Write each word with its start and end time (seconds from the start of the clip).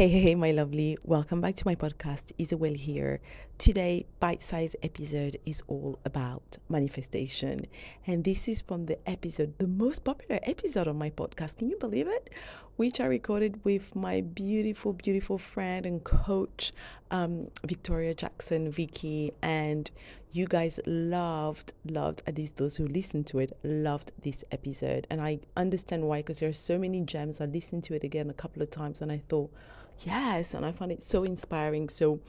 Hey, 0.00 0.08
hey, 0.08 0.20
hey, 0.20 0.34
my 0.34 0.50
lovely. 0.50 0.96
Welcome 1.04 1.42
back 1.42 1.56
to 1.56 1.66
my 1.66 1.74
podcast. 1.74 2.32
Isabel 2.38 2.72
here. 2.72 3.20
Today, 3.58 4.06
bite 4.18 4.40
size 4.40 4.74
episode 4.82 5.38
is 5.44 5.62
all 5.68 5.98
about 6.06 6.56
manifestation. 6.70 7.66
And 8.06 8.24
this 8.24 8.48
is 8.48 8.62
from 8.62 8.86
the 8.86 8.96
episode, 9.06 9.58
the 9.58 9.66
most 9.66 10.02
popular 10.02 10.40
episode 10.44 10.88
on 10.88 10.96
my 10.96 11.10
podcast. 11.10 11.58
Can 11.58 11.68
you 11.68 11.76
believe 11.76 12.08
it? 12.08 12.30
Which 12.76 12.98
I 12.98 13.04
recorded 13.04 13.62
with 13.62 13.94
my 13.94 14.22
beautiful, 14.22 14.94
beautiful 14.94 15.36
friend 15.36 15.84
and 15.84 16.02
coach, 16.02 16.72
um, 17.10 17.48
Victoria 17.66 18.14
Jackson, 18.14 18.72
Vicky. 18.72 19.34
And 19.42 19.90
you 20.32 20.46
guys 20.46 20.80
loved, 20.86 21.74
loved, 21.84 22.22
at 22.26 22.38
least 22.38 22.56
those 22.56 22.76
who 22.76 22.86
listened 22.86 23.26
to 23.26 23.38
it, 23.38 23.54
loved 23.62 24.12
this 24.22 24.44
episode. 24.50 25.06
And 25.10 25.20
I 25.20 25.40
understand 25.58 26.04
why, 26.04 26.20
because 26.20 26.40
there 26.40 26.48
are 26.48 26.54
so 26.54 26.78
many 26.78 27.02
gems. 27.02 27.38
I 27.38 27.44
listened 27.44 27.84
to 27.84 27.94
it 27.94 28.02
again 28.02 28.30
a 28.30 28.32
couple 28.32 28.62
of 28.62 28.70
times 28.70 29.02
and 29.02 29.12
I 29.12 29.20
thought, 29.28 29.52
yes 30.00 30.54
and 30.54 30.64
i 30.64 30.72
found 30.72 30.92
it 30.92 31.02
so 31.02 31.24
inspiring. 31.24 31.88
So 31.88 32.20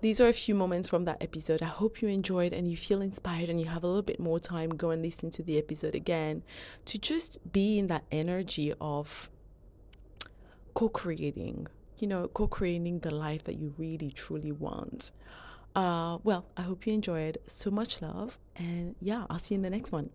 these 0.00 0.20
are 0.20 0.28
a 0.28 0.32
few 0.32 0.54
moments 0.54 0.88
from 0.88 1.04
that 1.06 1.16
episode. 1.20 1.60
I 1.60 1.66
hope 1.66 2.00
you 2.00 2.08
enjoyed 2.08 2.52
and 2.52 2.70
you 2.70 2.76
feel 2.76 3.02
inspired 3.02 3.48
and 3.48 3.60
you 3.60 3.66
have 3.66 3.82
a 3.82 3.86
little 3.86 4.02
bit 4.02 4.20
more 4.20 4.38
time. 4.38 4.70
Go 4.70 4.90
and 4.90 5.02
listen 5.02 5.30
to 5.30 5.42
the 5.42 5.58
episode 5.58 5.94
again 5.96 6.44
to 6.84 6.98
just 6.98 7.52
be 7.52 7.78
in 7.78 7.88
that 7.88 8.04
energy 8.12 8.72
of 8.80 9.28
co-creating 10.74 11.66
you 11.98 12.06
know 12.06 12.28
co-creating 12.28 13.00
the 13.00 13.10
life 13.10 13.42
that 13.44 13.56
you 13.56 13.74
really 13.76 14.10
truly 14.10 14.52
want. 14.52 15.10
Uh, 15.74 16.18
well 16.24 16.46
i 16.56 16.62
hope 16.62 16.86
you 16.86 16.92
enjoyed. 16.92 17.38
So 17.46 17.70
much 17.70 18.00
love 18.02 18.38
and 18.56 18.94
yeah 19.00 19.26
i'll 19.30 19.38
see 19.38 19.54
you 19.54 19.58
in 19.58 19.62
the 19.62 19.70
next 19.70 19.92
one 19.92 20.10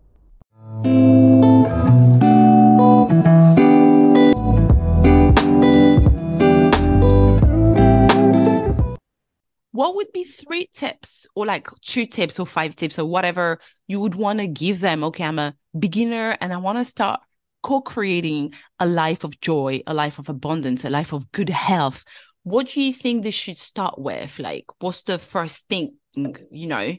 what 9.84 9.96
would 9.96 10.12
be 10.12 10.24
three 10.24 10.70
tips 10.72 11.26
or 11.34 11.44
like 11.44 11.68
two 11.82 12.06
tips 12.06 12.40
or 12.40 12.46
five 12.46 12.74
tips 12.74 12.98
or 12.98 13.04
whatever 13.04 13.58
you 13.86 14.00
would 14.00 14.14
want 14.14 14.38
to 14.38 14.46
give 14.46 14.80
them? 14.80 15.04
Okay, 15.04 15.24
I'm 15.24 15.38
a 15.38 15.54
beginner 15.78 16.38
and 16.40 16.54
I 16.54 16.56
want 16.56 16.78
to 16.78 16.86
start 16.86 17.20
co 17.62 17.82
creating 17.82 18.54
a 18.80 18.86
life 18.86 19.24
of 19.24 19.38
joy, 19.42 19.82
a 19.86 19.92
life 19.92 20.18
of 20.18 20.30
abundance, 20.30 20.86
a 20.86 20.88
life 20.88 21.12
of 21.12 21.30
good 21.32 21.50
health. 21.50 22.02
What 22.44 22.68
do 22.68 22.80
you 22.80 22.94
think 22.94 23.24
they 23.24 23.30
should 23.30 23.58
start 23.58 23.98
with? 23.98 24.38
Like, 24.38 24.64
what's 24.78 25.02
the 25.02 25.18
first 25.18 25.68
thing, 25.68 25.96
you 26.14 26.66
know? 26.66 26.96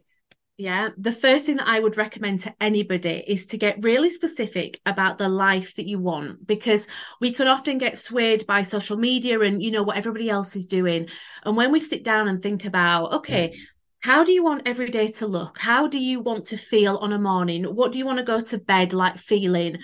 Yeah, 0.57 0.89
the 0.97 1.11
first 1.11 1.45
thing 1.45 1.57
that 1.57 1.67
I 1.67 1.81
would 1.81 1.97
recommend 1.97 2.39
to 2.41 2.55
anybody 2.61 3.21
is 3.27 3.45
to 3.47 3.57
get 3.57 3.83
really 3.83 4.09
specific 4.09 4.79
about 4.85 5.17
the 5.17 5.27
life 5.27 5.75
that 5.75 5.85
you 5.85 5.99
want 5.99 6.47
because 6.47 6.87
we 7.19 7.33
can 7.33 7.49
often 7.49 7.77
get 7.77 7.99
swayed 7.99 8.47
by 8.47 8.61
social 8.61 8.95
media 8.95 9.41
and 9.41 9.61
you 9.61 9.69
know 9.69 9.83
what 9.83 9.97
everybody 9.97 10.29
else 10.29 10.55
is 10.55 10.65
doing. 10.65 11.09
And 11.43 11.57
when 11.57 11.73
we 11.73 11.81
sit 11.81 12.05
down 12.05 12.29
and 12.29 12.41
think 12.41 12.63
about, 12.63 13.11
okay, 13.15 13.53
how 14.01 14.23
do 14.23 14.31
you 14.31 14.45
want 14.45 14.65
every 14.65 14.89
day 14.89 15.07
to 15.13 15.27
look? 15.27 15.57
How 15.59 15.87
do 15.87 15.99
you 15.99 16.21
want 16.21 16.45
to 16.47 16.57
feel 16.57 16.97
on 16.97 17.11
a 17.11 17.19
morning? 17.19 17.65
What 17.65 17.91
do 17.91 17.97
you 17.97 18.05
want 18.05 18.19
to 18.19 18.23
go 18.23 18.39
to 18.39 18.57
bed 18.57 18.93
like 18.93 19.17
feeling? 19.17 19.79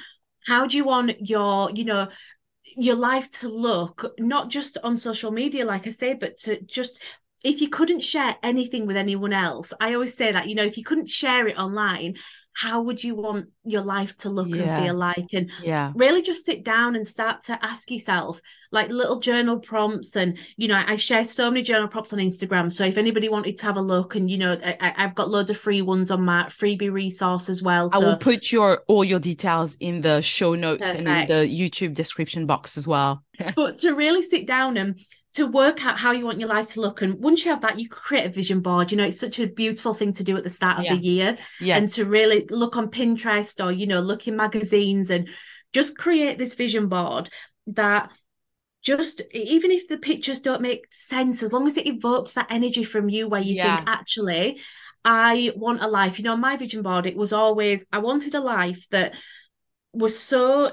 How 0.47 0.67
do 0.67 0.77
you 0.77 0.85
want 0.85 1.27
your, 1.27 1.69
you 1.71 1.83
know, 1.83 2.07
your 2.77 2.95
life 2.95 3.29
to 3.39 3.49
look 3.49 4.13
not 4.19 4.49
just 4.49 4.77
on 4.83 4.95
social 4.95 5.31
media 5.31 5.65
like 5.65 5.87
i 5.87 5.89
say 5.89 6.13
but 6.13 6.37
to 6.37 6.61
just 6.61 7.01
if 7.43 7.61
you 7.61 7.69
couldn't 7.69 8.01
share 8.01 8.35
anything 8.43 8.85
with 8.85 8.97
anyone 8.97 9.33
else, 9.33 9.73
I 9.79 9.93
always 9.93 10.15
say 10.15 10.31
that, 10.31 10.47
you 10.47 10.55
know, 10.55 10.63
if 10.63 10.77
you 10.77 10.83
couldn't 10.83 11.09
share 11.09 11.47
it 11.47 11.57
online, 11.57 12.15
how 12.53 12.81
would 12.81 13.01
you 13.01 13.15
want 13.15 13.47
your 13.63 13.81
life 13.81 14.17
to 14.17 14.29
look 14.29 14.49
yeah. 14.49 14.77
and 14.77 14.85
feel 14.85 14.95
like? 14.95 15.27
And 15.33 15.49
yeah, 15.63 15.93
really 15.95 16.21
just 16.21 16.45
sit 16.45 16.63
down 16.63 16.95
and 16.95 17.07
start 17.07 17.45
to 17.45 17.57
ask 17.63 17.89
yourself 17.89 18.41
like 18.71 18.89
little 18.89 19.19
journal 19.19 19.59
prompts. 19.59 20.15
And, 20.17 20.37
you 20.57 20.67
know, 20.67 20.81
I 20.85 20.97
share 20.97 21.23
so 21.23 21.49
many 21.49 21.63
journal 21.63 21.87
prompts 21.87 22.11
on 22.11 22.19
Instagram. 22.19 22.71
So 22.71 22.83
if 22.83 22.97
anybody 22.97 23.29
wanted 23.29 23.57
to 23.57 23.65
have 23.65 23.77
a 23.77 23.81
look 23.81 24.15
and, 24.15 24.29
you 24.29 24.37
know, 24.37 24.57
I, 24.63 24.93
have 24.97 25.15
got 25.15 25.29
loads 25.29 25.49
of 25.49 25.57
free 25.57 25.81
ones 25.81 26.11
on 26.11 26.23
my 26.23 26.43
freebie 26.45 26.91
resource 26.91 27.47
as 27.47 27.63
well. 27.63 27.89
So. 27.89 28.01
I 28.01 28.05
will 28.05 28.17
put 28.17 28.51
your 28.51 28.83
all 28.87 29.05
your 29.05 29.19
details 29.19 29.77
in 29.79 30.01
the 30.01 30.21
show 30.21 30.53
notes 30.53 30.81
Perfect. 30.81 31.07
and 31.07 31.29
in 31.29 31.39
the 31.39 31.69
YouTube 31.69 31.93
description 31.93 32.45
box 32.45 32.77
as 32.77 32.85
well. 32.85 33.23
but 33.55 33.79
to 33.79 33.93
really 33.93 34.21
sit 34.21 34.45
down 34.45 34.75
and 34.75 34.99
to 35.33 35.47
work 35.47 35.85
out 35.85 35.97
how 35.97 36.11
you 36.11 36.25
want 36.25 36.39
your 36.39 36.49
life 36.49 36.73
to 36.73 36.81
look. 36.81 37.01
And 37.01 37.13
once 37.15 37.45
you 37.45 37.51
have 37.51 37.61
that, 37.61 37.79
you 37.79 37.87
create 37.87 38.25
a 38.25 38.29
vision 38.29 38.59
board. 38.59 38.91
You 38.91 38.97
know, 38.97 39.05
it's 39.05 39.19
such 39.19 39.39
a 39.39 39.47
beautiful 39.47 39.93
thing 39.93 40.11
to 40.13 40.23
do 40.23 40.35
at 40.35 40.43
the 40.43 40.49
start 40.49 40.79
of 40.79 40.83
yeah. 40.83 40.95
the 40.95 41.01
year. 41.01 41.37
Yeah. 41.61 41.77
And 41.77 41.89
to 41.91 42.05
really 42.05 42.45
look 42.49 42.75
on 42.75 42.89
Pinterest 42.91 43.63
or, 43.63 43.71
you 43.71 43.87
know, 43.87 44.01
look 44.01 44.27
in 44.27 44.35
magazines 44.35 45.09
and 45.09 45.29
just 45.71 45.97
create 45.97 46.37
this 46.37 46.53
vision 46.55 46.87
board 46.89 47.29
that 47.67 48.11
just 48.81 49.21
even 49.31 49.71
if 49.71 49.87
the 49.87 49.97
pictures 49.97 50.41
don't 50.41 50.61
make 50.61 50.85
sense, 50.91 51.43
as 51.43 51.53
long 51.53 51.65
as 51.65 51.77
it 51.77 51.87
evokes 51.87 52.33
that 52.33 52.47
energy 52.49 52.83
from 52.83 53.07
you 53.07 53.29
where 53.29 53.41
you 53.41 53.55
yeah. 53.55 53.77
think, 53.77 53.89
actually, 53.89 54.59
I 55.05 55.53
want 55.55 55.81
a 55.81 55.87
life. 55.87 56.19
You 56.19 56.25
know, 56.25 56.35
my 56.35 56.57
vision 56.57 56.81
board, 56.81 57.05
it 57.05 57.15
was 57.15 57.31
always, 57.31 57.85
I 57.93 57.99
wanted 57.99 58.35
a 58.35 58.41
life 58.41 58.87
that 58.89 59.15
was 59.93 60.17
so 60.17 60.71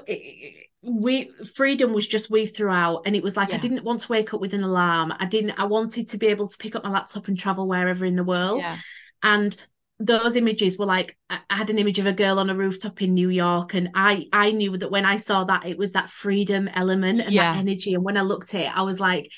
we 0.81 1.29
freedom 1.55 1.93
was 1.93 2.07
just 2.07 2.29
weaved 2.29 2.55
throughout 2.55 3.01
and 3.05 3.15
it 3.15 3.23
was 3.23 3.35
like 3.35 3.49
yeah. 3.49 3.55
i 3.55 3.57
didn't 3.57 3.83
want 3.83 3.99
to 3.99 4.07
wake 4.09 4.33
up 4.33 4.39
with 4.39 4.53
an 4.53 4.63
alarm 4.63 5.13
i 5.19 5.25
didn't 5.25 5.51
i 5.59 5.65
wanted 5.65 6.07
to 6.07 6.17
be 6.17 6.27
able 6.27 6.47
to 6.47 6.57
pick 6.57 6.75
up 6.75 6.83
my 6.83 6.89
laptop 6.89 7.27
and 7.27 7.37
travel 7.37 7.67
wherever 7.67 8.05
in 8.05 8.15
the 8.15 8.23
world 8.23 8.61
yeah. 8.63 8.77
and 9.23 9.57
those 9.99 10.37
images 10.37 10.79
were 10.79 10.85
like 10.85 11.17
i 11.29 11.39
had 11.49 11.69
an 11.69 11.77
image 11.77 11.99
of 11.99 12.05
a 12.05 12.13
girl 12.13 12.39
on 12.39 12.49
a 12.49 12.55
rooftop 12.55 13.01
in 13.01 13.13
new 13.13 13.29
york 13.29 13.73
and 13.73 13.89
i 13.93 14.25
i 14.31 14.51
knew 14.51 14.77
that 14.77 14.89
when 14.89 15.05
i 15.05 15.17
saw 15.17 15.43
that 15.43 15.65
it 15.65 15.77
was 15.77 15.91
that 15.91 16.09
freedom 16.09 16.69
element 16.69 17.19
and 17.19 17.33
yeah. 17.33 17.51
that 17.51 17.59
energy 17.59 17.93
and 17.93 18.03
when 18.03 18.15
i 18.15 18.21
looked 18.21 18.55
at 18.55 18.61
it 18.61 18.77
i 18.77 18.81
was 18.81 19.01
like 19.01 19.29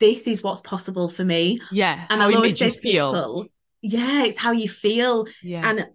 this 0.00 0.26
is 0.26 0.42
what's 0.42 0.60
possible 0.62 1.08
for 1.08 1.24
me 1.24 1.58
yeah 1.70 2.06
and 2.10 2.20
i 2.20 2.32
always 2.32 2.58
say 2.58 2.70
to 2.70 2.76
feel. 2.76 3.12
people 3.12 3.46
yeah 3.82 4.24
it's 4.24 4.38
how 4.38 4.50
you 4.50 4.68
feel 4.68 5.26
yeah 5.44 5.68
and 5.68 5.86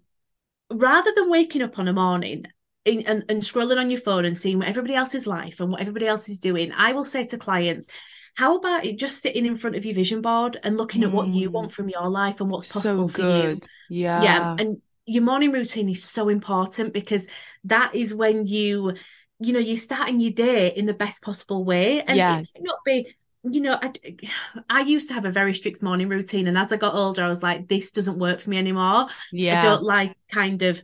rather 0.71 1.11
than 1.13 1.29
waking 1.29 1.61
up 1.61 1.77
on 1.77 1.89
a 1.89 1.93
morning 1.93 2.45
in, 2.85 3.01
and, 3.01 3.23
and 3.29 3.41
scrolling 3.41 3.79
on 3.79 3.89
your 3.89 3.99
phone 3.99 4.25
and 4.25 4.37
seeing 4.37 4.59
what 4.59 4.67
everybody 4.67 4.95
else's 4.95 5.27
life 5.27 5.59
and 5.59 5.71
what 5.71 5.81
everybody 5.81 6.07
else 6.07 6.29
is 6.29 6.39
doing, 6.39 6.71
I 6.71 6.93
will 6.93 7.03
say 7.03 7.25
to 7.27 7.37
clients, 7.37 7.87
how 8.35 8.57
about 8.57 8.85
it 8.85 8.97
just 8.97 9.21
sitting 9.21 9.45
in 9.45 9.55
front 9.55 9.75
of 9.75 9.85
your 9.85 9.93
vision 9.93 10.21
board 10.21 10.57
and 10.63 10.77
looking 10.77 11.01
mm. 11.01 11.05
at 11.05 11.11
what 11.11 11.27
you 11.27 11.51
want 11.51 11.69
mm. 11.69 11.73
from 11.73 11.89
your 11.89 12.07
life 12.09 12.41
and 12.41 12.49
what's 12.49 12.71
possible 12.71 13.07
so 13.07 13.15
for 13.15 13.47
you? 13.47 13.59
Yeah. 13.89 14.23
Yeah. 14.23 14.55
And 14.57 14.81
your 15.05 15.23
morning 15.23 15.51
routine 15.51 15.89
is 15.89 16.03
so 16.03 16.29
important 16.29 16.93
because 16.93 17.27
that 17.65 17.93
is 17.93 18.13
when 18.13 18.47
you, 18.47 18.93
you 19.39 19.53
know, 19.53 19.59
you're 19.59 19.77
starting 19.77 20.19
your 20.19 20.31
day 20.31 20.69
in 20.69 20.85
the 20.85 20.93
best 20.93 21.21
possible 21.21 21.63
way. 21.63 22.01
And 22.01 22.17
yes. 22.17 22.51
it 22.55 22.63
not 22.63 22.79
be 22.85 23.15
you 23.45 23.59
know, 23.59 23.77
I, 23.81 23.91
I 24.69 24.81
used 24.81 25.09
to 25.09 25.13
have 25.13 25.25
a 25.25 25.31
very 25.31 25.53
strict 25.53 25.83
morning 25.83 26.07
routine, 26.07 26.47
and 26.47 26.57
as 26.57 26.71
I 26.71 26.77
got 26.77 26.95
older, 26.95 27.23
I 27.23 27.27
was 27.27 27.43
like, 27.43 27.67
this 27.67 27.91
doesn't 27.91 28.17
work 28.17 28.39
for 28.39 28.49
me 28.49 28.57
anymore. 28.57 29.07
Yeah, 29.31 29.59
I 29.59 29.61
don't 29.61 29.83
like 29.83 30.15
kind 30.31 30.61
of 30.61 30.81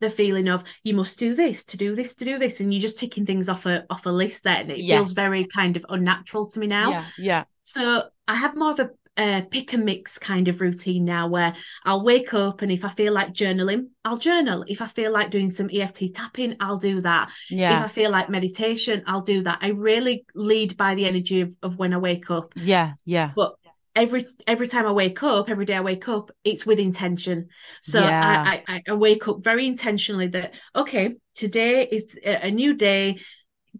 the 0.00 0.10
feeling 0.10 0.48
of 0.48 0.64
you 0.84 0.94
must 0.94 1.18
do 1.18 1.34
this 1.34 1.64
to 1.64 1.76
do 1.76 1.94
this 1.94 2.14
to 2.14 2.24
do 2.24 2.38
this 2.38 2.60
and 2.60 2.72
you're 2.72 2.80
just 2.80 2.98
ticking 2.98 3.26
things 3.26 3.48
off 3.48 3.66
a 3.66 3.84
off 3.90 4.06
a 4.06 4.10
list 4.10 4.44
there 4.44 4.60
and 4.60 4.70
it 4.70 4.78
yeah. 4.78 4.96
feels 4.96 5.12
very 5.12 5.44
kind 5.44 5.76
of 5.76 5.84
unnatural 5.88 6.48
to 6.48 6.60
me 6.60 6.66
now 6.66 6.90
yeah 6.90 7.04
yeah 7.18 7.44
so 7.60 8.02
i 8.26 8.34
have 8.34 8.56
more 8.56 8.70
of 8.70 8.80
a 8.80 8.90
uh, 9.18 9.42
pick 9.50 9.72
and 9.72 9.84
mix 9.84 10.16
kind 10.16 10.46
of 10.46 10.60
routine 10.60 11.04
now 11.04 11.26
where 11.26 11.52
I'll 11.84 12.04
wake 12.04 12.32
up 12.34 12.62
and 12.62 12.70
if 12.70 12.84
I 12.84 12.88
feel 12.90 13.12
like 13.12 13.32
journaling, 13.32 13.88
I'll 14.04 14.16
journal. 14.16 14.64
If 14.68 14.80
I 14.80 14.86
feel 14.86 15.12
like 15.12 15.30
doing 15.30 15.50
some 15.50 15.68
EFT 15.72 16.14
tapping, 16.14 16.54
I'll 16.60 16.78
do 16.78 17.00
that. 17.00 17.30
Yeah. 17.50 17.78
If 17.78 17.84
I 17.84 17.88
feel 17.88 18.12
like 18.12 18.30
meditation, 18.30 19.02
I'll 19.08 19.22
do 19.22 19.42
that. 19.42 19.58
I 19.60 19.70
really 19.70 20.24
lead 20.36 20.76
by 20.76 20.94
the 20.94 21.04
energy 21.06 21.40
of, 21.40 21.56
of 21.64 21.78
when 21.78 21.92
I 21.92 21.98
wake 21.98 22.30
up. 22.30 22.52
Yeah, 22.54 22.92
yeah. 23.04 23.32
But 23.34 23.56
every 23.94 24.24
every 24.46 24.66
time 24.66 24.86
I 24.86 24.92
wake 24.92 25.22
up, 25.22 25.50
every 25.50 25.64
day 25.64 25.74
I 25.74 25.80
wake 25.80 26.08
up, 26.08 26.30
it's 26.44 26.64
with 26.66 26.78
intention. 26.78 27.48
So 27.82 28.00
yeah. 28.00 28.44
I, 28.46 28.62
I, 28.66 28.82
I 28.88 28.92
wake 28.94 29.28
up 29.28 29.42
very 29.42 29.66
intentionally 29.66 30.28
that 30.28 30.54
okay, 30.74 31.16
today 31.34 31.84
is 31.84 32.06
a 32.24 32.50
new 32.50 32.74
day. 32.74 33.18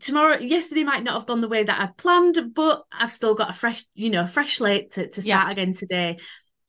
Tomorrow, 0.00 0.38
yesterday 0.38 0.84
might 0.84 1.02
not 1.02 1.14
have 1.14 1.26
gone 1.26 1.40
the 1.40 1.48
way 1.48 1.64
that 1.64 1.80
I 1.80 1.86
planned, 1.96 2.54
but 2.54 2.84
I've 2.92 3.10
still 3.10 3.34
got 3.34 3.50
a 3.50 3.54
fresh, 3.54 3.84
you 3.94 4.10
know, 4.10 4.26
fresh 4.26 4.58
slate 4.58 4.92
to, 4.92 5.08
to 5.08 5.22
start 5.22 5.46
yeah. 5.46 5.50
again 5.50 5.72
today. 5.72 6.18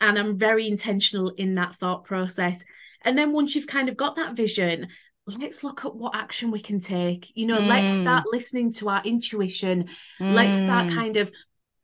And 0.01 0.17
I'm 0.17 0.37
very 0.37 0.67
intentional 0.67 1.29
in 1.29 1.55
that 1.55 1.75
thought 1.75 2.05
process. 2.05 2.63
And 3.03 3.17
then 3.17 3.31
once 3.31 3.53
you've 3.53 3.67
kind 3.67 3.89
of 3.89 3.97
got 3.97 4.15
that 4.15 4.35
vision, 4.35 4.87
let's 5.37 5.63
look 5.63 5.85
at 5.85 5.95
what 5.95 6.15
action 6.15 6.51
we 6.51 6.61
can 6.61 6.79
take. 6.79 7.31
You 7.35 7.45
know, 7.45 7.59
mm. 7.59 7.67
let's 7.67 7.97
start 7.97 8.25
listening 8.31 8.71
to 8.73 8.89
our 8.89 9.03
intuition. 9.03 9.89
Mm. 10.19 10.33
Let's 10.33 10.63
start 10.63 10.87
mm. 10.87 10.95
kind 10.95 11.17
of 11.17 11.31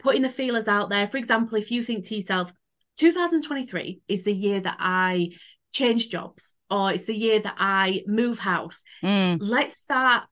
putting 0.06 0.22
the 0.22 0.30
feelers 0.30 0.68
out 0.68 0.90
there. 0.90 1.08
For 1.08 1.18
example, 1.18 1.58
if 1.58 1.72
you 1.72 1.82
think 1.82 2.06
to 2.06 2.16
yourself, 2.16 2.54
2023 2.98 4.02
is 4.08 4.24
the 4.24 4.34
year 4.34 4.60
that 4.60 4.78
I 4.80 5.32
change 5.74 6.10
jobs 6.10 6.54
or 6.70 6.94
it's 6.94 7.06
the 7.06 7.16
year 7.16 7.40
that 7.40 7.56
I 7.58 8.04
move 8.06 8.38
house. 8.38 8.84
Mm. 9.04 9.40
Let's 9.42 9.78
start 9.78 10.24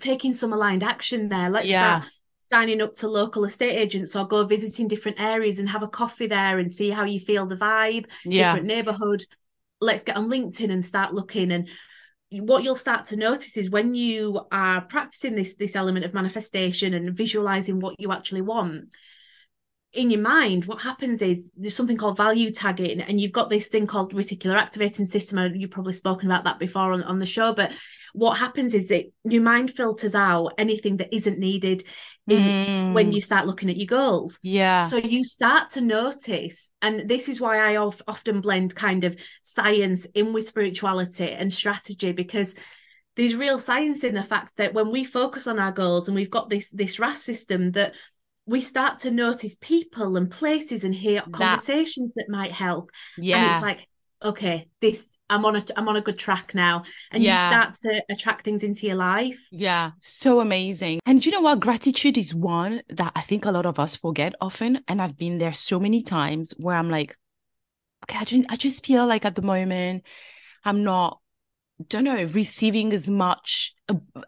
taking 0.00 0.34
some 0.34 0.52
aligned 0.52 0.82
action 0.82 1.28
there. 1.28 1.48
Let's 1.48 1.68
yeah. 1.68 2.00
start 2.00 2.12
signing 2.50 2.82
up 2.82 2.96
to 2.96 3.08
local 3.08 3.44
estate 3.44 3.76
agents 3.76 4.16
or 4.16 4.26
go 4.26 4.44
visiting 4.44 4.88
different 4.88 5.20
areas 5.20 5.60
and 5.60 5.68
have 5.68 5.84
a 5.84 5.88
coffee 5.88 6.26
there 6.26 6.58
and 6.58 6.70
see 6.70 6.90
how 6.90 7.04
you 7.04 7.20
feel 7.20 7.46
the 7.46 7.56
vibe, 7.56 8.06
yeah. 8.24 8.52
different 8.52 8.66
neighborhood. 8.66 9.24
Let's 9.80 10.02
get 10.02 10.16
on 10.16 10.28
LinkedIn 10.28 10.72
and 10.72 10.84
start 10.84 11.14
looking 11.14 11.52
and 11.52 11.68
what 12.40 12.64
you'll 12.64 12.74
start 12.74 13.06
to 13.06 13.16
notice 13.16 13.56
is 13.56 13.70
when 13.70 13.94
you 13.94 14.46
are 14.50 14.80
practicing 14.80 15.34
this 15.34 15.54
this 15.54 15.76
element 15.76 16.04
of 16.04 16.14
manifestation 16.14 16.94
and 16.94 17.16
visualizing 17.16 17.80
what 17.80 17.98
you 17.98 18.12
actually 18.12 18.42
want 18.42 18.94
in 19.94 20.10
your 20.10 20.20
mind, 20.20 20.64
what 20.64 20.82
happens 20.82 21.22
is 21.22 21.50
there's 21.56 21.74
something 21.74 21.96
called 21.96 22.16
value 22.16 22.50
tagging, 22.50 23.00
and 23.00 23.20
you've 23.20 23.32
got 23.32 23.48
this 23.48 23.68
thing 23.68 23.86
called 23.86 24.12
reticular 24.12 24.56
activating 24.56 25.06
system. 25.06 25.38
And 25.38 25.60
You've 25.60 25.70
probably 25.70 25.92
spoken 25.92 26.28
about 26.30 26.44
that 26.44 26.58
before 26.58 26.92
on, 26.92 27.02
on 27.04 27.20
the 27.20 27.26
show, 27.26 27.54
but 27.54 27.72
what 28.12 28.38
happens 28.38 28.74
is 28.74 28.88
that 28.88 29.06
your 29.24 29.42
mind 29.42 29.72
filters 29.72 30.14
out 30.14 30.52
anything 30.58 30.98
that 30.98 31.14
isn't 31.14 31.38
needed 31.38 31.84
in, 32.28 32.38
mm. 32.38 32.92
when 32.92 33.12
you 33.12 33.20
start 33.20 33.46
looking 33.46 33.70
at 33.70 33.76
your 33.76 33.86
goals. 33.86 34.38
Yeah. 34.42 34.80
So 34.80 34.96
you 34.96 35.22
start 35.24 35.70
to 35.70 35.80
notice, 35.80 36.70
and 36.80 37.08
this 37.08 37.28
is 37.28 37.40
why 37.40 37.58
I 37.58 37.76
of, 37.76 38.00
often 38.06 38.40
blend 38.40 38.74
kind 38.74 39.04
of 39.04 39.16
science 39.42 40.06
in 40.06 40.32
with 40.32 40.48
spirituality 40.48 41.30
and 41.30 41.52
strategy 41.52 42.12
because 42.12 42.54
there's 43.16 43.36
real 43.36 43.58
science 43.58 44.02
in 44.02 44.14
the 44.14 44.22
fact 44.22 44.56
that 44.56 44.74
when 44.74 44.90
we 44.90 45.04
focus 45.04 45.46
on 45.46 45.58
our 45.58 45.72
goals 45.72 46.08
and 46.08 46.16
we've 46.16 46.30
got 46.30 46.50
this 46.50 46.70
this 46.70 46.98
RAS 46.98 47.22
system 47.22 47.70
that 47.72 47.94
we 48.46 48.60
start 48.60 49.00
to 49.00 49.10
notice 49.10 49.56
people 49.60 50.16
and 50.16 50.30
places 50.30 50.84
and 50.84 50.94
hear 50.94 51.22
that, 51.22 51.32
conversations 51.32 52.12
that 52.16 52.28
might 52.28 52.52
help. 52.52 52.90
Yeah. 53.16 53.36
And 53.36 53.54
it's 53.54 53.62
like, 53.62 53.88
okay, 54.22 54.68
this 54.80 55.16
I'm 55.30 55.44
on 55.44 55.56
a 55.56 55.64
I'm 55.76 55.88
on 55.88 55.96
a 55.96 56.00
good 56.00 56.18
track 56.18 56.54
now. 56.54 56.84
And 57.10 57.22
yeah. 57.22 57.44
you 57.44 57.50
start 57.50 57.74
to 57.82 58.04
attract 58.10 58.44
things 58.44 58.62
into 58.62 58.86
your 58.86 58.96
life. 58.96 59.38
Yeah. 59.50 59.92
So 59.98 60.40
amazing. 60.40 61.00
And 61.06 61.24
you 61.24 61.32
know 61.32 61.40
what? 61.40 61.60
Gratitude 61.60 62.18
is 62.18 62.34
one 62.34 62.82
that 62.90 63.12
I 63.16 63.22
think 63.22 63.44
a 63.44 63.52
lot 63.52 63.66
of 63.66 63.78
us 63.78 63.96
forget 63.96 64.34
often. 64.40 64.80
And 64.88 65.00
I've 65.00 65.16
been 65.16 65.38
there 65.38 65.52
so 65.52 65.80
many 65.80 66.02
times 66.02 66.52
where 66.58 66.76
I'm 66.76 66.90
like, 66.90 67.16
okay, 68.04 68.18
I 68.18 68.24
just 68.24 68.50
I 68.50 68.56
just 68.56 68.84
feel 68.84 69.06
like 69.06 69.24
at 69.24 69.34
the 69.34 69.42
moment 69.42 70.04
I'm 70.64 70.84
not 70.84 71.20
don't 71.88 72.04
know, 72.04 72.22
receiving 72.24 72.92
as 72.92 73.08
much. 73.10 73.74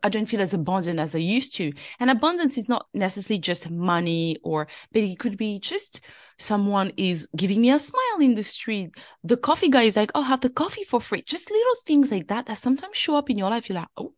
I 0.03 0.09
don't 0.09 0.27
feel 0.27 0.41
as 0.41 0.53
abundant 0.53 0.99
as 0.99 1.15
I 1.15 1.19
used 1.19 1.55
to. 1.57 1.73
And 2.01 2.11
abundance 2.11 2.59
is 2.59 2.69
not 2.69 2.87
necessarily 2.93 3.41
just 3.41 3.71
money 3.71 4.37
or, 4.43 4.67
but 4.93 5.03
it 5.03 5.19
could 5.19 5.37
be 5.37 5.61
just 5.61 6.01
someone 6.39 6.93
is 6.97 7.29
giving 7.37 7.61
me 7.61 7.71
a 7.71 7.79
smile 7.79 8.21
in 8.21 8.35
the 8.35 8.43
street. 8.43 8.91
The 9.23 9.37
coffee 9.37 9.69
guy 9.69 9.83
is 9.83 9.97
like, 9.97 10.11
oh, 10.15 10.23
have 10.23 10.41
the 10.41 10.51
coffee 10.51 10.85
for 10.85 11.01
free. 11.01 11.23
Just 11.23 11.51
little 11.51 11.75
things 11.87 12.11
like 12.11 12.29
that 12.29 12.47
that 12.47 12.59
sometimes 12.59 12.97
show 12.97 13.17
up 13.17 13.31
in 13.31 13.39
your 13.39 13.51
life. 13.51 13.69
You're 13.69 13.79
like, 13.79 13.89
oh, 13.97 14.13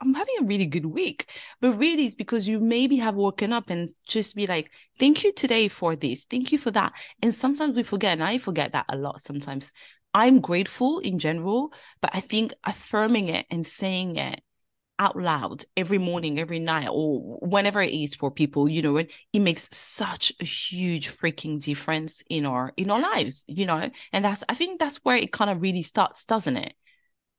I'm 0.00 0.14
having 0.14 0.34
a 0.40 0.44
really 0.44 0.66
good 0.66 0.86
week. 0.86 1.30
But 1.60 1.78
really, 1.78 2.04
it's 2.04 2.16
because 2.16 2.48
you 2.48 2.60
maybe 2.60 2.96
have 2.96 3.14
woken 3.14 3.52
up 3.52 3.70
and 3.70 3.88
just 4.06 4.34
be 4.34 4.46
like, 4.46 4.70
thank 4.98 5.22
you 5.22 5.32
today 5.32 5.68
for 5.68 5.94
this. 5.96 6.24
Thank 6.24 6.50
you 6.50 6.58
for 6.58 6.72
that. 6.72 6.92
And 7.22 7.34
sometimes 7.34 7.76
we 7.76 7.84
forget, 7.84 8.14
and 8.14 8.24
I 8.24 8.38
forget 8.38 8.72
that 8.72 8.86
a 8.88 8.96
lot 8.96 9.20
sometimes. 9.20 9.72
I'm 10.14 10.40
grateful 10.40 11.00
in 11.00 11.18
general, 11.18 11.72
but 12.00 12.10
I 12.14 12.20
think 12.20 12.54
affirming 12.64 13.28
it 13.28 13.46
and 13.50 13.66
saying 13.66 14.16
it 14.16 14.40
out 14.98 15.16
loud 15.16 15.64
every 15.76 15.98
morning, 15.98 16.38
every 16.38 16.60
night, 16.60 16.88
or 16.88 17.38
whenever 17.40 17.82
it 17.82 17.92
is 17.92 18.14
for 18.14 18.30
people, 18.30 18.68
you 18.68 18.80
know, 18.80 18.96
it, 18.98 19.10
it 19.32 19.40
makes 19.40 19.68
such 19.72 20.32
a 20.40 20.44
huge 20.44 21.10
freaking 21.10 21.60
difference 21.62 22.22
in 22.30 22.46
our 22.46 22.72
in 22.76 22.90
our 22.90 23.00
lives, 23.00 23.44
you 23.48 23.66
know. 23.66 23.90
And 24.12 24.24
that's 24.24 24.44
I 24.48 24.54
think 24.54 24.78
that's 24.78 24.98
where 24.98 25.16
it 25.16 25.32
kind 25.32 25.50
of 25.50 25.60
really 25.60 25.82
starts, 25.82 26.24
doesn't 26.24 26.56
it? 26.56 26.74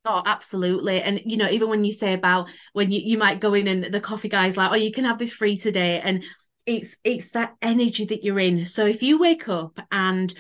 Oh, 0.03 0.21
absolutely. 0.25 1.01
And 1.01 1.21
you 1.25 1.37
know, 1.37 1.49
even 1.49 1.69
when 1.69 1.85
you 1.85 1.93
say 1.93 2.13
about 2.13 2.49
when 2.73 2.91
you, 2.91 2.99
you 3.03 3.17
might 3.17 3.39
go 3.39 3.53
in 3.53 3.67
and 3.67 3.85
the 3.85 4.01
coffee 4.01 4.29
guy's 4.29 4.57
like, 4.57 4.71
Oh, 4.71 4.75
you 4.75 4.91
can 4.91 5.05
have 5.05 5.17
this 5.17 5.31
free 5.31 5.57
today. 5.57 6.01
And 6.01 6.23
it's 6.65 6.97
it's 7.03 7.29
that 7.29 7.55
energy 7.61 8.05
that 8.05 8.23
you're 8.23 8.39
in. 8.39 8.65
So 8.65 8.85
if 8.85 9.01
you 9.01 9.17
wake 9.17 9.47
up 9.47 9.79
and 9.91 10.33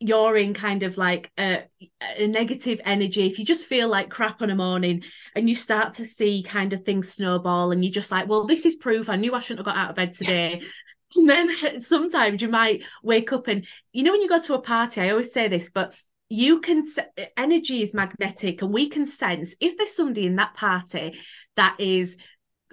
you're 0.00 0.36
in 0.36 0.54
kind 0.54 0.82
of 0.84 0.96
like 0.96 1.30
a, 1.38 1.64
a, 2.16 2.26
negative 2.26 2.80
energy, 2.84 3.26
if 3.26 3.38
you 3.38 3.44
just 3.44 3.66
feel 3.66 3.88
like 3.88 4.10
crap 4.10 4.40
on 4.42 4.50
a 4.50 4.54
morning 4.54 5.02
and 5.34 5.48
you 5.48 5.54
start 5.54 5.94
to 5.94 6.04
see 6.04 6.42
kind 6.42 6.72
of 6.72 6.84
things 6.84 7.10
snowball 7.10 7.72
and 7.72 7.84
you're 7.84 7.92
just 7.92 8.12
like, 8.12 8.28
well, 8.28 8.44
this 8.44 8.64
is 8.64 8.76
proof. 8.76 9.08
I 9.08 9.16
knew 9.16 9.34
I 9.34 9.40
shouldn't 9.40 9.66
have 9.66 9.74
got 9.74 9.82
out 9.82 9.90
of 9.90 9.96
bed 9.96 10.12
today. 10.12 10.62
and 11.16 11.28
then 11.28 11.80
sometimes 11.80 12.40
you 12.40 12.48
might 12.48 12.84
wake 13.02 13.32
up 13.32 13.48
and, 13.48 13.66
you 13.92 14.04
know, 14.04 14.12
when 14.12 14.22
you 14.22 14.28
go 14.28 14.40
to 14.40 14.54
a 14.54 14.60
party, 14.60 15.00
I 15.00 15.10
always 15.10 15.32
say 15.32 15.48
this, 15.48 15.70
but 15.70 15.94
you 16.28 16.60
can 16.60 16.84
energy 17.36 17.82
is 17.82 17.94
magnetic 17.94 18.60
and 18.60 18.72
we 18.72 18.88
can 18.88 19.06
sense 19.06 19.54
if 19.60 19.78
there's 19.78 19.96
somebody 19.96 20.26
in 20.26 20.36
that 20.36 20.52
party 20.54 21.18
that 21.56 21.74
is 21.80 22.18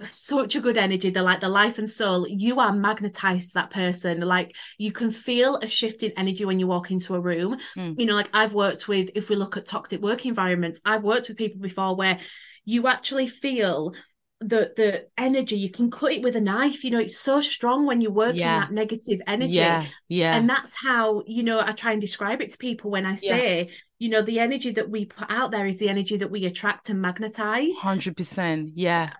such 0.02 0.54
a 0.54 0.60
good 0.60 0.76
energy 0.76 1.10
they're 1.10 1.22
like 1.22 1.40
the 1.40 1.48
life 1.48 1.78
and 1.78 1.88
soul 1.88 2.26
you 2.28 2.60
are 2.60 2.72
magnetized 2.72 3.48
to 3.48 3.54
that 3.54 3.70
person 3.70 4.20
like 4.20 4.54
you 4.78 4.92
can 4.92 5.10
feel 5.10 5.56
a 5.56 5.66
shift 5.66 6.02
in 6.02 6.12
energy 6.16 6.44
when 6.44 6.60
you 6.60 6.66
walk 6.66 6.90
into 6.90 7.14
a 7.14 7.20
room 7.20 7.56
mm. 7.76 7.98
you 7.98 8.04
know 8.04 8.14
like 8.14 8.28
i've 8.34 8.52
worked 8.52 8.88
with 8.88 9.10
if 9.14 9.30
we 9.30 9.36
look 9.36 9.56
at 9.56 9.66
toxic 9.66 10.02
work 10.02 10.26
environments 10.26 10.80
i've 10.84 11.02
worked 11.02 11.28
with 11.28 11.38
people 11.38 11.60
before 11.60 11.96
where 11.96 12.18
you 12.64 12.86
actually 12.88 13.26
feel 13.26 13.94
the 14.40 14.70
the 14.76 15.06
energy 15.16 15.56
you 15.56 15.70
can 15.70 15.90
cut 15.90 16.12
it 16.12 16.20
with 16.20 16.36
a 16.36 16.40
knife 16.40 16.84
you 16.84 16.90
know 16.90 17.00
it's 17.00 17.18
so 17.18 17.40
strong 17.40 17.86
when 17.86 18.02
you 18.02 18.10
work 18.10 18.36
yeah. 18.36 18.56
in 18.56 18.60
that 18.60 18.70
negative 18.70 19.18
energy 19.26 19.54
yeah 19.54 19.86
yeah 20.08 20.36
and 20.36 20.48
that's 20.48 20.76
how 20.76 21.22
you 21.26 21.42
know 21.42 21.58
i 21.58 21.72
try 21.72 21.92
and 21.92 22.02
describe 22.02 22.42
it 22.42 22.52
to 22.52 22.58
people 22.58 22.90
when 22.90 23.06
i 23.06 23.14
say 23.14 23.64
yeah. 23.64 23.72
you 23.98 24.10
know 24.10 24.20
the 24.20 24.38
energy 24.38 24.72
that 24.72 24.90
we 24.90 25.06
put 25.06 25.30
out 25.30 25.52
there 25.52 25.66
is 25.66 25.78
the 25.78 25.88
energy 25.88 26.18
that 26.18 26.30
we 26.30 26.44
attract 26.44 26.90
and 26.90 27.00
magnetize 27.00 27.72
100% 27.82 28.72
yeah 28.74 29.10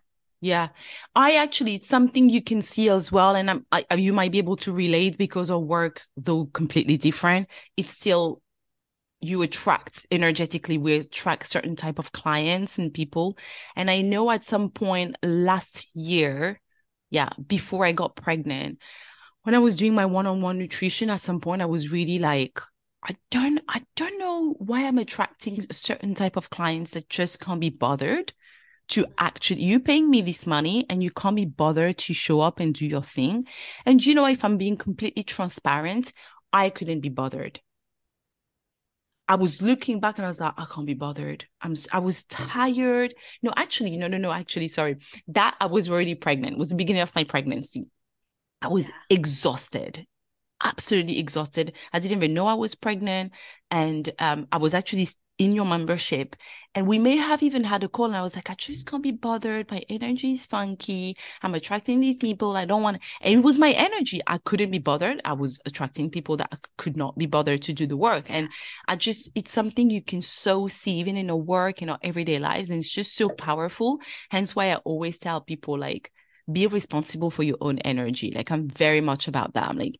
yeah, 0.46 0.68
I 1.16 1.36
actually 1.36 1.74
it's 1.74 1.88
something 1.88 2.28
you 2.28 2.40
can 2.40 2.62
see 2.62 2.88
as 2.88 3.10
well, 3.10 3.34
and 3.34 3.50
I'm, 3.50 3.66
I, 3.72 3.84
you 3.96 4.12
might 4.12 4.30
be 4.30 4.38
able 4.38 4.56
to 4.58 4.72
relate 4.72 5.18
because 5.18 5.50
our 5.50 5.58
work, 5.58 6.02
though 6.16 6.46
completely 6.46 6.96
different, 6.96 7.48
it's 7.76 7.92
still 7.92 8.40
you 9.20 9.42
attract 9.42 10.06
energetically. 10.12 10.78
We 10.78 10.94
attract 10.94 11.48
certain 11.48 11.74
type 11.74 11.98
of 11.98 12.12
clients 12.12 12.78
and 12.78 12.94
people, 12.94 13.36
and 13.74 13.90
I 13.90 14.02
know 14.02 14.30
at 14.30 14.44
some 14.44 14.70
point 14.70 15.16
last 15.22 15.88
year, 15.94 16.60
yeah, 17.10 17.30
before 17.44 17.84
I 17.84 17.90
got 17.90 18.14
pregnant, 18.14 18.78
when 19.42 19.56
I 19.56 19.58
was 19.58 19.74
doing 19.74 19.94
my 19.94 20.06
one-on-one 20.06 20.58
nutrition, 20.58 21.10
at 21.10 21.20
some 21.20 21.40
point 21.40 21.62
I 21.62 21.66
was 21.66 21.90
really 21.90 22.20
like, 22.20 22.60
I 23.02 23.16
don't, 23.30 23.60
I 23.68 23.84
don't 23.96 24.18
know 24.18 24.54
why 24.58 24.84
I'm 24.84 24.98
attracting 24.98 25.64
a 25.68 25.74
certain 25.74 26.14
type 26.14 26.36
of 26.36 26.50
clients 26.50 26.92
that 26.92 27.08
just 27.08 27.40
can't 27.40 27.60
be 27.60 27.70
bothered 27.70 28.32
to 28.88 29.06
actually 29.18 29.62
you 29.62 29.80
paying 29.80 30.08
me 30.08 30.20
this 30.20 30.46
money 30.46 30.86
and 30.88 31.02
you 31.02 31.10
can't 31.10 31.36
be 31.36 31.44
bothered 31.44 31.98
to 31.98 32.14
show 32.14 32.40
up 32.40 32.60
and 32.60 32.74
do 32.74 32.86
your 32.86 33.02
thing. 33.02 33.46
And 33.84 34.04
you 34.04 34.14
know 34.14 34.26
if 34.26 34.44
i'm 34.44 34.56
being 34.56 34.76
completely 34.76 35.22
transparent 35.22 36.12
i 36.52 36.70
couldn't 36.70 37.00
be 37.00 37.08
bothered. 37.08 37.60
I 39.28 39.34
was 39.34 39.60
looking 39.60 39.98
back 39.98 40.18
and 40.18 40.24
i 40.24 40.28
was 40.28 40.40
like 40.40 40.54
i 40.56 40.66
can't 40.66 40.86
be 40.86 40.94
bothered. 40.94 41.44
I'm 41.60 41.74
i 41.92 41.98
was 41.98 42.24
tired. 42.24 43.14
No 43.42 43.52
actually 43.56 43.96
no 43.96 44.06
no 44.06 44.18
no 44.18 44.32
actually 44.32 44.68
sorry. 44.68 44.96
That 45.28 45.56
i 45.60 45.66
was 45.66 45.90
already 45.90 46.14
pregnant. 46.14 46.54
It 46.54 46.58
was 46.58 46.70
the 46.70 46.76
beginning 46.76 47.02
of 47.02 47.14
my 47.14 47.24
pregnancy. 47.24 47.86
I 48.62 48.68
was 48.68 48.84
yeah. 48.84 48.94
exhausted. 49.10 50.06
Absolutely 50.62 51.18
exhausted. 51.18 51.74
I 51.92 51.98
didn't 51.98 52.18
even 52.18 52.34
know 52.34 52.46
i 52.46 52.54
was 52.54 52.74
pregnant. 52.74 53.32
And 53.70 54.10
um, 54.18 54.46
i 54.52 54.58
was 54.58 54.74
actually 54.74 55.08
in 55.38 55.52
your 55.52 55.66
membership. 55.66 56.36
And 56.74 56.86
we 56.86 56.98
may 56.98 57.16
have 57.16 57.42
even 57.42 57.64
had 57.64 57.82
a 57.84 57.88
call. 57.88 58.06
And 58.06 58.16
I 58.16 58.22
was 58.22 58.36
like, 58.36 58.50
I 58.50 58.54
just 58.54 58.86
can't 58.86 59.02
be 59.02 59.10
bothered. 59.10 59.70
My 59.70 59.82
energy 59.88 60.32
is 60.32 60.46
funky. 60.46 61.16
I'm 61.42 61.54
attracting 61.54 62.00
these 62.00 62.16
people. 62.16 62.56
I 62.56 62.64
don't 62.64 62.82
want, 62.82 63.00
and 63.20 63.34
it 63.34 63.42
was 63.42 63.58
my 63.58 63.72
energy. 63.72 64.20
I 64.26 64.38
couldn't 64.38 64.70
be 64.70 64.78
bothered. 64.78 65.20
I 65.24 65.32
was 65.32 65.60
attracting 65.64 66.10
people 66.10 66.36
that 66.38 66.66
could 66.76 66.96
not 66.96 67.16
be 67.16 67.26
bothered 67.26 67.62
to 67.62 67.72
do 67.72 67.86
the 67.86 67.96
work. 67.96 68.26
And 68.28 68.48
I 68.88 68.96
just, 68.96 69.30
it's 69.34 69.52
something 69.52 69.90
you 69.90 70.02
can 70.02 70.22
so 70.22 70.68
see 70.68 70.98
even 70.98 71.16
in 71.16 71.30
our 71.30 71.36
work, 71.36 71.82
in 71.82 71.88
our 71.88 71.98
everyday 72.02 72.38
lives. 72.38 72.70
And 72.70 72.80
it's 72.80 72.92
just 72.92 73.14
so 73.14 73.28
powerful. 73.28 73.98
Hence 74.30 74.54
why 74.54 74.72
I 74.72 74.76
always 74.76 75.18
tell 75.18 75.40
people 75.40 75.78
like, 75.78 76.12
be 76.50 76.66
responsible 76.66 77.30
for 77.30 77.42
your 77.42 77.58
own 77.60 77.78
energy. 77.78 78.32
Like 78.34 78.50
I'm 78.50 78.68
very 78.68 79.00
much 79.00 79.28
about 79.28 79.54
that. 79.54 79.68
I'm 79.68 79.78
like, 79.78 79.96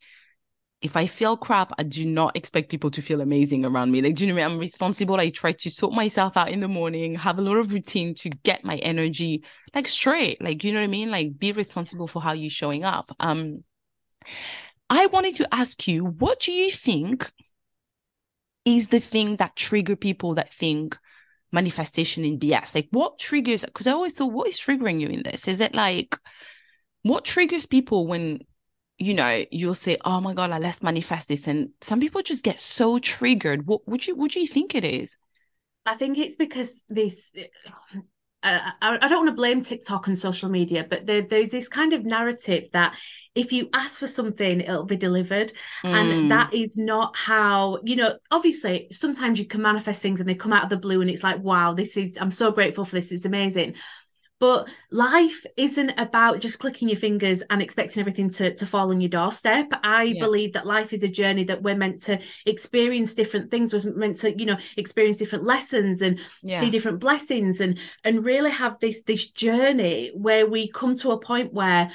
if 0.83 0.97
I 0.97 1.07
feel 1.07 1.37
crap, 1.37 1.73
I 1.79 1.85
do 1.85 2.05
not 2.05 2.37
expect 2.37 2.69
people 2.69 2.91
to 2.91 3.03
feel 3.03 3.21
amazing 3.21 3.65
around 3.65 3.91
me. 3.91 4.03
Like, 4.03 4.15
do 4.15 4.27
you 4.27 4.33
know 4.33 4.41
I 4.41 4.45
I'm 4.45 4.59
responsible. 4.59 5.19
I 5.19 5.31
try 5.31 5.53
to 5.53 5.71
sort 5.71 5.95
myself 5.95 6.37
out 6.37 6.51
in 6.51 6.61
the 6.61 6.69
morning, 6.69 7.15
have 7.15 7.39
a 7.39 7.43
lot 7.43 7.57
of 7.57 7.73
routine 7.73 8.15
to 8.17 8.29
get 8.29 8.65
my 8.65 8.77
energy 8.77 9.43
like 9.75 9.89
straight. 9.89 10.43
Like, 10.43 10.65
you 10.65 10.73
know 10.73 10.81
what 10.81 10.85
I 10.85 10.89
mean? 10.89 11.11
Like, 11.11 11.39
be 11.39 11.53
responsible 11.53 12.07
for 12.07 12.21
how 12.21 12.33
you're 12.33 12.51
showing 12.51 12.85
up. 12.85 13.15
Um, 13.19 13.65
I 14.91 15.07
wanted 15.07 15.35
to 15.37 15.55
ask 15.55 15.89
you, 15.89 16.05
what 16.05 16.41
do 16.41 16.53
you 16.53 16.71
think 16.71 17.33
is 18.65 18.89
the 18.89 19.01
thing 19.01 19.37
that 19.37 19.57
trigger 19.57 19.97
people 19.97 20.35
that 20.35 20.53
think 20.53 20.97
manifestation 21.53 22.25
in 22.25 22.39
BS? 22.39 22.75
Like, 22.75 22.89
what 22.91 23.19
triggers? 23.19 23.65
Because 23.65 23.87
I 23.87 23.93
always 23.93 24.15
thought, 24.15 24.33
what 24.33 24.49
is 24.49 24.61
triggering 24.61 25.01
you 25.01 25.09
in 25.09 25.23
this? 25.23 25.49
Is 25.49 25.61
it 25.61 25.75
like, 25.75 26.17
what 27.03 27.25
triggers 27.25 27.67
people 27.67 28.07
when 28.07 28.41
you 28.99 29.15
know, 29.15 29.45
you'll 29.51 29.75
say, 29.75 29.99
"Oh 30.05 30.21
my 30.21 30.35
god, 30.35 30.51
I 30.51 30.59
let's 30.59 30.83
manifest 30.83 31.29
this," 31.29 31.47
and 31.47 31.71
some 31.81 32.01
people 32.01 32.23
just 32.23 32.45
get 32.45 32.59
so 32.59 32.99
triggered. 32.99 33.67
What 33.67 33.87
would 33.87 34.07
you 34.07 34.17
would 34.17 34.35
you 34.35 34.47
think 34.47 34.75
it 34.75 34.85
is? 34.85 35.17
I 35.85 35.95
think 35.95 36.19
it's 36.19 36.37
because 36.37 36.83
this 36.89 37.31
uh, 38.43 38.61
I, 38.81 38.99
I, 39.03 39.09
don't 39.09 39.25
want 39.25 39.29
to 39.31 39.35
blame 39.35 39.61
TikTok 39.61 40.07
and 40.07 40.19
social 40.19 40.49
media, 40.49 40.87
but 40.89 41.07
there, 41.07 41.23
there's 41.23 41.51
this 41.51 41.69
kind 41.69 41.93
of 41.93 42.05
narrative 42.05 42.69
that 42.73 42.97
if 43.35 43.53
you 43.53 43.69
ask 43.73 43.99
for 43.99 44.07
something, 44.07 44.61
it'll 44.61 44.85
be 44.85 44.97
delivered. 44.97 45.53
Mm. 45.85 45.89
And 45.91 46.31
that 46.31 46.55
is 46.55 46.77
not 46.77 47.17
how, 47.17 47.81
you 47.83 47.97
know, 47.97 48.17
obviously, 48.31 48.87
sometimes 48.93 49.39
you 49.39 49.47
can 49.47 49.63
manifest 49.63 50.01
things 50.01 50.21
and 50.21 50.29
they 50.29 50.35
come 50.35 50.53
out 50.53 50.65
of 50.65 50.71
the 50.71 50.77
blue 50.77 51.01
and 51.01 51.11
it's 51.11 51.25
like, 51.25 51.41
wow, 51.41 51.75
this 51.75 51.97
is, 51.97 52.17
I'm 52.21 52.31
so 52.31 52.53
grateful 52.53 52.85
for 52.85 52.95
this. 52.95 53.11
It's 53.11 53.25
amazing. 53.25 53.75
But 54.39 54.69
life 54.91 55.47
isn't 55.57 55.95
about 55.99 56.41
just 56.41 56.59
clicking 56.59 56.89
your 56.89 56.99
fingers 56.99 57.43
and 57.49 57.63
expecting 57.63 58.01
everything 58.01 58.29
to, 58.31 58.55
to 58.55 58.67
fall 58.67 58.91
on 58.91 59.01
your 59.01 59.09
doorstep. 59.09 59.69
I 59.83 60.05
yeah. 60.05 60.23
believe 60.23 60.53
that 60.53 60.67
life 60.67 60.93
is 60.93 61.03
a 61.03 61.09
journey 61.09 61.45
that 61.45 61.63
we're 61.63 61.77
meant 61.77 62.03
to 62.03 62.21
experience 62.45 63.15
different 63.15 63.51
things, 63.51 63.73
we're 63.73 63.95
meant 63.95 64.19
to, 64.19 64.39
you 64.39 64.45
know, 64.45 64.59
experience 64.77 65.17
different 65.17 65.45
lessons 65.45 66.03
and 66.03 66.21
yeah. 66.43 66.61
see 66.61 66.69
different 66.69 67.01
blessings 67.01 67.61
and 67.61 67.79
and 68.05 68.27
really 68.27 68.51
have 68.51 68.79
this 68.79 69.03
this 69.05 69.31
journey 69.31 70.11
where 70.15 70.47
we 70.47 70.69
come 70.69 70.97
to 70.97 71.13
a 71.13 71.19
point 71.19 71.55
where 71.55 71.91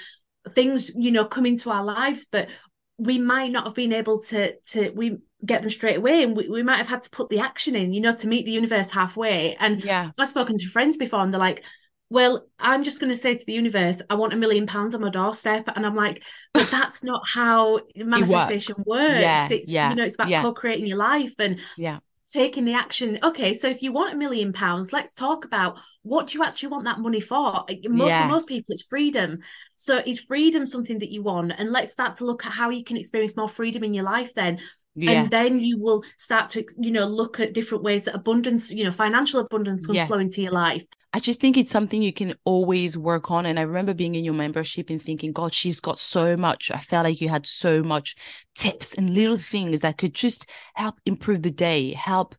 things, 0.50 0.91
you 0.95 1.12
know, 1.12 1.25
come 1.25 1.45
into 1.45 1.69
our 1.69 1.83
lives, 1.83 2.25
but 2.31 2.50
we 2.98 3.17
might 3.17 3.51
not 3.51 3.65
have 3.65 3.75
been 3.75 3.93
able 3.93 4.19
to 4.19 4.55
to 4.62 4.91
we 4.91 5.17
get 5.43 5.62
them 5.62 5.71
straight 5.71 5.98
away 5.98 6.21
and 6.21 6.38
we, 6.38 6.48
we 6.48 6.62
might 6.62 6.77
have 6.77 6.88
had 6.88 7.01
to 7.01 7.10
put 7.10 7.29
the 7.29 7.39
action 7.39 7.75
in 7.75 7.91
you 7.91 8.00
know 8.00 8.13
to 8.13 8.27
meet 8.27 8.45
the 8.45 8.51
universe 8.51 8.91
halfway 8.91 9.55
and 9.55 9.83
yeah 9.83 10.12
i've 10.19 10.27
spoken 10.27 10.55
to 10.55 10.67
friends 10.67 10.98
before 10.98 11.19
and 11.21 11.33
they're 11.33 11.39
like 11.39 11.63
well, 12.12 12.46
I'm 12.60 12.84
just 12.84 13.00
going 13.00 13.10
to 13.10 13.18
say 13.18 13.38
to 13.38 13.46
the 13.46 13.53
universe, 13.53 14.01
I 14.10 14.15
want 14.15 14.34
a 14.34 14.36
million 14.36 14.68
pounds 14.68 14.94
on 14.94 15.00
my 15.00 15.10
doorstep. 15.10 15.70
And 15.74 15.86
I'm 15.86 15.96
like, 15.96 16.25
but 16.53 16.68
that's 16.72 17.06
not 17.06 17.22
how 17.25 17.80
manifestation 17.96 18.75
works. 18.80 18.86
works. 18.86 19.22
Yeah, 19.22 19.48
it's, 19.50 19.68
yeah, 19.70 19.89
you 19.89 19.96
know, 19.96 20.03
it's 20.03 20.15
about 20.15 20.27
yeah. 20.27 20.41
co-creating 20.41 20.88
your 20.88 20.98
life 20.98 21.34
and 21.39 21.62
yeah. 21.77 22.00
taking 22.27 22.65
the 22.65 22.74
action. 22.74 23.18
Okay, 23.24 23.53
so 23.53 23.70
if 23.70 23.82
you 23.82 23.94
want 23.94 24.13
a 24.13 24.18
million 24.18 24.51
pounds, 24.51 24.91
let's 24.91 25.13
talk 25.13 25.46
about 25.46 25.80
what 26.03 26.27
do 26.27 26.38
you 26.38 26.44
actually 26.44 26.68
want 26.68 26.84
that 26.84 27.00
money 27.00 27.22
for? 27.22 27.63
Most, 27.86 28.10
yeah. 28.10 28.24
For 28.24 28.30
most 28.30 28.48
people, 28.50 28.74
it's 28.74 28.82
freedom. 28.82 29.39
So 29.77 30.01
is 30.06 30.20
freedom 30.20 30.65
something 30.65 31.00
that 31.00 31.12
you 31.12 31.24
want? 31.24 31.53
And 31.58 31.72
let's 31.72 31.94
start 31.94 32.15
to 32.18 32.25
look 32.25 32.46
at 32.46 32.51
how 32.51 32.72
you 32.72 32.84
can 32.84 32.98
experience 32.98 33.38
more 33.38 33.48
freedom 33.48 33.86
in 33.86 33.94
your 33.94 34.03
life 34.03 34.34
then. 34.34 34.60
Yeah. 34.94 35.12
and 35.12 35.32
then 35.32 35.62
you 35.62 35.80
will 35.80 36.03
start 36.18 36.50
to 36.50 36.65
you 36.77 36.91
know 36.91 37.06
look 37.06 37.39
at 37.39 37.53
different 37.53 37.82
ways 37.82 38.03
that 38.03 38.13
abundance 38.13 38.70
you 38.70 38.84
know 38.84 38.91
financial 38.91 39.39
abundance 39.39 39.86
can 39.86 39.96
yeah. 39.96 40.06
flow 40.06 40.20
into 40.20 40.41
your 40.41 40.51
life 40.51 40.84
I 41.13 41.20
just 41.20 41.41
think 41.41 41.58
it's 41.58 41.74
something 41.74 42.01
you 42.01 42.13
can 42.13 42.36
always 42.46 42.98
work 42.98 43.32
on. 43.32 43.46
And 43.46 43.60
I 43.60 43.63
remember 43.63 43.94
being 43.94 44.15
in 44.15 44.24
your 44.24 44.34
membership 44.34 44.89
and 44.89 45.01
thinking, 45.01 45.34
God, 45.34 45.53
she's 45.53 45.82
got 45.82 46.00
so 46.00 46.38
much. 46.38 46.72
I 46.72 46.80
felt 46.80 47.03
like 47.03 47.20
you 47.20 47.27
had 47.27 47.46
so 47.46 47.84
much 47.84 48.15
tips 48.56 48.94
and 48.94 49.13
little 49.13 49.38
things 49.38 49.82
that 49.82 49.98
could 49.98 50.13
just 50.13 50.46
help 50.74 50.96
improve 51.06 51.41
the 51.41 51.51
day, 51.51 51.91
help, 51.91 52.36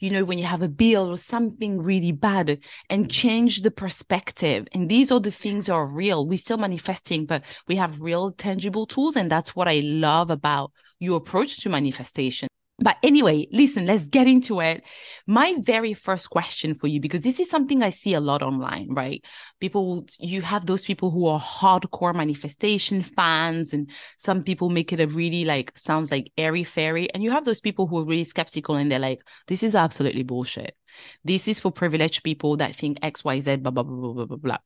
you 0.00 0.10
know, 0.10 0.24
when 0.24 0.38
you 0.38 0.44
have 0.44 0.62
a 0.62 0.68
bill 0.68 1.08
or 1.08 1.16
something 1.16 1.80
really 1.80 2.10
bad 2.10 2.58
and 2.90 3.08
change 3.08 3.62
the 3.62 3.70
perspective. 3.70 4.66
And 4.72 4.88
these 4.88 5.12
are 5.12 5.20
the 5.20 5.30
things 5.30 5.68
are 5.68 5.86
real. 5.86 6.26
We're 6.26 6.38
still 6.38 6.58
manifesting, 6.58 7.26
but 7.26 7.44
we 7.68 7.76
have 7.76 8.00
real 8.00 8.32
tangible 8.32 8.86
tools. 8.86 9.14
And 9.14 9.30
that's 9.30 9.54
what 9.54 9.68
I 9.68 9.82
love 9.84 10.30
about 10.30 10.72
your 10.98 11.18
approach 11.18 11.58
to 11.58 11.68
manifestation. 11.68 12.48
But 12.86 12.98
anyway, 13.02 13.48
listen, 13.50 13.84
let's 13.84 14.06
get 14.06 14.28
into 14.28 14.60
it. 14.60 14.84
My 15.26 15.56
very 15.58 15.92
first 15.92 16.30
question 16.30 16.72
for 16.72 16.86
you, 16.86 17.00
because 17.00 17.22
this 17.22 17.40
is 17.40 17.50
something 17.50 17.82
I 17.82 17.90
see 17.90 18.14
a 18.14 18.20
lot 18.20 18.42
online, 18.42 18.86
right? 18.90 19.24
People, 19.58 20.06
you 20.20 20.40
have 20.42 20.66
those 20.66 20.84
people 20.84 21.10
who 21.10 21.26
are 21.26 21.40
hardcore 21.40 22.14
manifestation 22.14 23.02
fans, 23.02 23.72
and 23.72 23.90
some 24.18 24.44
people 24.44 24.70
make 24.70 24.92
it 24.92 25.00
a 25.00 25.08
really 25.08 25.44
like, 25.44 25.76
sounds 25.76 26.12
like 26.12 26.30
airy 26.38 26.62
fairy. 26.62 27.12
And 27.12 27.24
you 27.24 27.32
have 27.32 27.44
those 27.44 27.60
people 27.60 27.88
who 27.88 27.98
are 27.98 28.04
really 28.04 28.22
skeptical 28.22 28.76
and 28.76 28.88
they're 28.88 29.00
like, 29.00 29.26
this 29.48 29.64
is 29.64 29.74
absolutely 29.74 30.22
bullshit. 30.22 30.76
This 31.24 31.48
is 31.48 31.58
for 31.58 31.72
privileged 31.72 32.22
people 32.22 32.56
that 32.58 32.76
think 32.76 33.00
X, 33.02 33.24
Y, 33.24 33.40
Z, 33.40 33.56
blah, 33.56 33.72
blah, 33.72 33.82
blah, 33.82 34.12
blah, 34.12 34.26
blah, 34.26 34.36
blah. 34.36 34.58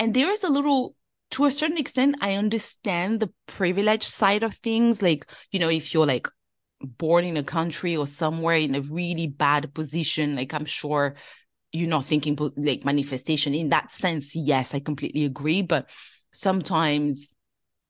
And 0.00 0.14
there 0.14 0.32
is 0.32 0.42
a 0.42 0.50
little 0.50 0.96
to 1.30 1.44
a 1.44 1.50
certain 1.52 1.78
extent, 1.78 2.16
I 2.20 2.34
understand 2.34 3.20
the 3.20 3.30
privilege 3.46 4.02
side 4.02 4.42
of 4.42 4.54
things. 4.54 5.00
Like, 5.00 5.30
you 5.52 5.60
know, 5.60 5.68
if 5.68 5.94
you're 5.94 6.06
like 6.06 6.26
born 6.80 7.24
in 7.24 7.36
a 7.36 7.42
country 7.42 7.96
or 7.96 8.06
somewhere 8.06 8.56
in 8.56 8.74
a 8.74 8.80
really 8.80 9.26
bad 9.26 9.72
position 9.74 10.36
like 10.36 10.54
i'm 10.54 10.64
sure 10.64 11.16
you're 11.72 11.88
not 11.88 12.04
thinking 12.04 12.38
like 12.56 12.84
manifestation 12.84 13.54
in 13.54 13.68
that 13.68 13.92
sense 13.92 14.36
yes 14.36 14.74
i 14.74 14.80
completely 14.80 15.24
agree 15.24 15.60
but 15.62 15.88
sometimes 16.30 17.34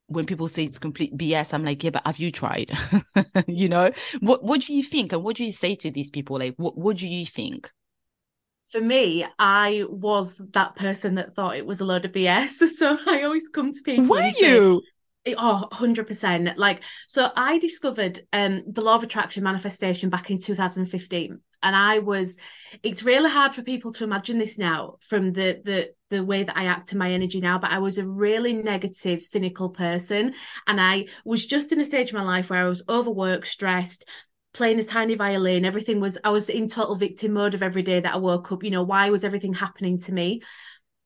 when 0.06 0.24
people 0.24 0.48
say 0.48 0.64
it's 0.64 0.78
complete 0.78 1.16
bs 1.16 1.52
i'm 1.52 1.64
like 1.64 1.84
yeah 1.84 1.90
but 1.90 2.06
have 2.06 2.18
you 2.18 2.32
tried 2.32 2.70
you 3.46 3.68
know 3.68 3.90
what 4.20 4.42
what 4.42 4.62
do 4.62 4.74
you 4.74 4.82
think 4.82 5.12
and 5.12 5.22
what 5.22 5.36
do 5.36 5.44
you 5.44 5.52
say 5.52 5.74
to 5.74 5.90
these 5.90 6.10
people 6.10 6.38
like 6.38 6.54
what 6.56 6.78
what 6.78 6.96
do 6.96 7.06
you 7.06 7.26
think 7.26 7.70
for 8.70 8.80
me, 8.80 9.24
I 9.38 9.84
was 9.88 10.36
that 10.52 10.76
person 10.76 11.14
that 11.14 11.32
thought 11.32 11.56
it 11.56 11.64
was 11.64 11.80
a 11.80 11.84
load 11.84 12.04
of 12.04 12.12
BS. 12.12 12.62
So 12.78 12.98
I 13.06 13.22
always 13.22 13.48
come 13.48 13.72
to 13.72 13.80
people. 13.82 14.04
Were 14.04 14.30
you? 14.38 14.82
Oh, 15.36 15.66
100%. 15.70 16.56
Like, 16.58 16.82
so 17.06 17.30
I 17.36 17.58
discovered 17.58 18.20
um, 18.32 18.62
the 18.66 18.80
law 18.80 18.94
of 18.94 19.02
attraction 19.02 19.42
manifestation 19.42 20.10
back 20.10 20.30
in 20.30 20.38
2015. 20.38 21.40
And 21.62 21.76
I 21.76 21.98
was, 21.98 22.38
it's 22.82 23.02
really 23.02 23.30
hard 23.30 23.52
for 23.52 23.62
people 23.62 23.92
to 23.94 24.04
imagine 24.04 24.38
this 24.38 24.58
now 24.58 24.96
from 25.00 25.32
the, 25.32 25.60
the, 25.64 25.90
the 26.10 26.24
way 26.24 26.44
that 26.44 26.56
I 26.56 26.66
act 26.66 26.92
in 26.92 26.98
my 26.98 27.10
energy 27.10 27.40
now, 27.40 27.58
but 27.58 27.72
I 27.72 27.78
was 27.78 27.98
a 27.98 28.08
really 28.08 28.52
negative, 28.52 29.22
cynical 29.22 29.70
person. 29.70 30.34
And 30.66 30.80
I 30.80 31.06
was 31.24 31.44
just 31.44 31.72
in 31.72 31.80
a 31.80 31.84
stage 31.84 32.10
of 32.10 32.14
my 32.14 32.22
life 32.22 32.50
where 32.50 32.64
I 32.64 32.68
was 32.68 32.84
overworked, 32.88 33.48
stressed, 33.48 34.04
playing 34.54 34.78
a 34.78 34.84
tiny 34.84 35.14
violin. 35.14 35.64
Everything 35.64 36.00
was, 36.00 36.16
I 36.22 36.30
was 36.30 36.48
in 36.48 36.68
total 36.68 36.94
victim 36.94 37.32
mode 37.32 37.54
of 37.54 37.62
every 37.62 37.82
day 37.82 38.00
that 38.00 38.14
I 38.14 38.18
woke 38.18 38.52
up. 38.52 38.62
You 38.62 38.70
know, 38.70 38.82
why 38.84 39.10
was 39.10 39.24
everything 39.24 39.54
happening 39.54 39.98
to 40.00 40.12
me? 40.12 40.42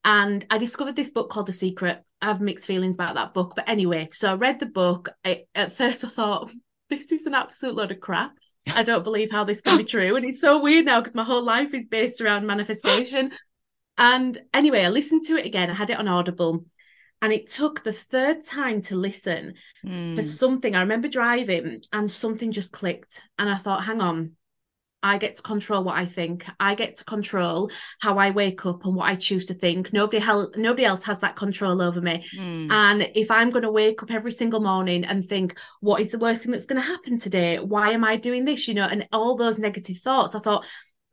And 0.05 0.45
I 0.51 0.59
discovered 0.59 0.97
this 0.97 1.11
book 1.11 1.31
called 1.31 1.47
The 1.47 1.53
Secret. 1.53 2.03
I 2.21 2.27
have 2.27 2.41
mixed 2.41 2.67
feelings 2.67 2.97
about 2.97 3.15
that 3.15 3.35
book. 3.35 3.53
But 3.55 3.69
anyway, 3.69 4.09
so 4.13 4.31
I 4.31 4.35
read 4.35 4.59
the 4.59 4.67
book. 4.67 5.11
I, 5.25 5.45
at 5.55 5.73
first, 5.73 6.05
I 6.05 6.09
thought, 6.09 6.51
this 6.91 7.13
is 7.13 7.27
an 7.27 7.35
absolute 7.35 7.75
load 7.75 7.93
of 7.93 8.01
crap. 8.01 8.33
I 8.75 8.83
don't 8.85 9.05
believe 9.05 9.31
how 9.31 9.45
this 9.45 9.61
can 9.61 9.79
be 9.79 9.85
true. 9.85 10.17
And 10.17 10.25
it's 10.25 10.41
so 10.41 10.61
weird 10.61 10.87
now 10.87 11.01
because 11.01 11.15
my 11.15 11.25
whole 11.25 11.45
life 11.45 11.73
is 11.75 11.87
based 11.87 12.21
around 12.21 12.47
manifestation. 12.47 13.33
And 13.99 14.41
anyway, 14.53 14.85
I 14.85 14.89
listened 14.89 15.25
to 15.27 15.37
it 15.37 15.47
again. 15.47 15.71
I 15.71 15.75
had 15.75 15.91
it 15.91 15.99
on 15.99 16.09
Audible. 16.09 16.65
And 17.21 17.33
it 17.33 17.49
took 17.49 17.85
the 17.85 17.93
third 17.93 18.45
time 18.45 18.81
to 18.83 18.97
listen 18.97 19.55
mm. 19.87 20.09
for 20.17 20.23
hmm. 20.23 20.27
something. 20.27 20.75
I 20.75 20.81
remember 20.81 21.07
driving 21.07 21.83
and 21.93 22.11
something 22.11 22.51
just 22.51 22.73
clicked. 22.73 23.23
And 23.39 23.49
I 23.49 23.55
thought, 23.55 23.85
hang 23.85 24.01
on, 24.01 24.33
I 25.03 25.19
get 25.19 25.35
to 25.37 25.43
control 25.43 25.83
what 25.83 25.97
I 25.97 26.07
think. 26.07 26.47
I 26.61 26.75
get 26.75 26.97
to 26.97 27.05
control 27.05 27.71
how 28.01 28.19
I 28.19 28.31
wake 28.31 28.65
up 28.65 28.85
and 28.85 28.95
what 28.95 29.09
I 29.09 29.17
choose 29.17 29.47
to 29.47 29.55
think. 29.55 29.93
Nobody 29.93 30.19
hel- 30.19 30.53
nobody 30.57 30.85
else 30.85 31.03
has 31.03 31.21
that 31.21 31.37
control 31.37 31.83
over 31.83 32.01
me. 32.01 32.25
Mm. 32.37 32.71
And 32.71 33.11
if 33.15 33.31
I'm 33.31 33.51
going 33.51 33.65
to 33.65 33.71
wake 33.71 34.03
up 34.03 34.11
every 34.11 34.33
single 34.33 34.61
morning 34.61 35.05
and 35.05 35.25
think, 35.25 35.59
what 35.81 36.01
is 36.01 36.11
the 36.11 36.19
worst 36.19 36.43
thing 36.43 36.53
that's 36.53 36.67
going 36.67 36.81
to 36.81 36.87
happen 36.87 37.19
today? 37.19 37.59
Why 37.59 37.91
am 37.91 38.05
I 38.05 38.17
doing 38.17 38.45
this? 38.45 38.69
You 38.69 38.75
know, 38.75 38.87
and 38.87 39.09
all 39.13 39.37
those 39.37 39.59
negative 39.59 39.99
thoughts, 39.99 40.35
I 40.35 40.39
thought, 40.39 40.65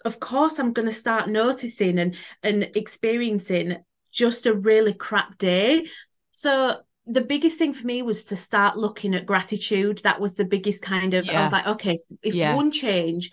of 0.05 0.19
course, 0.19 0.59
I'm 0.59 0.73
going 0.73 0.87
to 0.87 0.93
start 0.93 1.27
noticing 1.27 1.97
and 1.99 2.15
and 2.43 2.69
experiencing 2.75 3.77
just 4.11 4.45
a 4.45 4.53
really 4.53 4.93
crap 4.93 5.37
day. 5.37 5.87
So 6.31 6.77
the 7.05 7.21
biggest 7.21 7.57
thing 7.57 7.73
for 7.73 7.87
me 7.87 8.03
was 8.03 8.25
to 8.25 8.35
start 8.35 8.77
looking 8.77 9.15
at 9.15 9.25
gratitude. 9.25 10.01
That 10.03 10.21
was 10.21 10.35
the 10.35 10.45
biggest 10.45 10.83
kind 10.83 11.15
of, 11.15 11.25
yeah. 11.25 11.39
I 11.39 11.41
was 11.41 11.51
like, 11.51 11.65
okay, 11.65 11.97
if 12.21 12.35
yeah. 12.35 12.55
one 12.55 12.69
change 12.69 13.31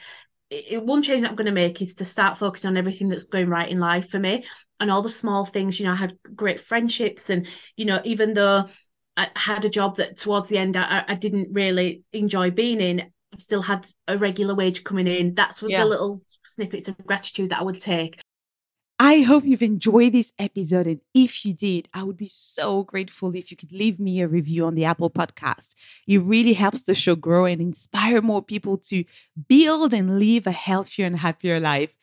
it, 0.51 0.83
one 0.83 1.03
change 1.03 1.23
that 1.23 1.31
I'm 1.31 1.37
going 1.37 1.47
to 1.47 1.53
make 1.53 1.83
is 1.83 1.95
to 1.97 2.05
start 2.05 2.39
focusing 2.39 2.69
on 2.69 2.77
everything 2.77 3.09
that's 3.09 3.25
going 3.25 3.49
right 3.49 3.69
in 3.69 3.81
life 3.81 4.11
for 4.11 4.19
me 4.19 4.45
and 4.81 4.91
all 4.91 5.03
the 5.03 5.09
small 5.09 5.45
things. 5.45 5.79
You 5.79 5.87
know, 5.87 5.93
I 5.93 5.97
had 5.97 6.17
great 6.35 6.61
friendships, 6.61 7.31
and 7.31 7.47
you 7.77 7.85
know, 7.85 8.01
even 8.05 8.35
though 8.35 8.67
I 9.17 9.29
had 9.35 9.65
a 9.65 9.71
job 9.71 9.97
that 9.97 10.17
towards 10.17 10.49
the 10.49 10.59
end 10.59 10.77
I, 10.77 11.05
I 11.09 11.15
didn't 11.15 11.53
really 11.53 12.03
enjoy 12.13 12.51
being 12.51 12.81
in, 12.81 13.01
I 13.01 13.37
still 13.37 13.63
had 13.63 13.87
a 14.07 14.19
regular 14.19 14.55
wage 14.55 14.85
coming 14.85 15.07
in. 15.07 15.35
That's 15.35 15.63
what 15.63 15.71
yeah. 15.71 15.83
the 15.83 15.87
little 15.91 16.23
snippets 16.45 16.89
of 16.89 16.97
gratitude 17.07 17.51
that 17.51 17.61
I 17.61 17.65
would 17.65 17.81
take. 17.81 18.21
I 18.99 19.21
hope 19.21 19.45
you've 19.45 19.63
enjoyed 19.63 20.13
this 20.13 20.33
episode. 20.39 20.87
And 20.87 21.01
if 21.13 21.45
you 21.45 21.53
did, 21.53 21.89
I 21.93 22.03
would 22.03 22.17
be 22.17 22.29
so 22.29 22.83
grateful 22.83 23.37
if 23.37 23.51
you 23.51 23.57
could 23.57 23.73
leave 23.73 24.01
me 24.01 24.23
a 24.23 24.29
review 24.29 24.65
on 24.65 24.75
the 24.75 24.87
Apple 24.87 25.11
podcast. 25.11 25.75
It 26.07 26.19
really 26.23 26.55
helps 26.55 26.83
the 26.83 26.95
show 26.95 27.15
grow 27.15 27.45
and 27.45 27.61
inspire 27.61 28.23
more 28.23 28.43
people 28.43 28.79
to 28.79 29.05
build 29.49 29.93
and 29.93 30.19
live 30.19 30.47
a 30.47 30.53
healthier 30.53 31.05
and 31.05 31.19
happier 31.19 31.61
life. 31.61 31.95